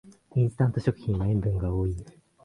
[0.35, 1.95] インスタント食品は塩分が多い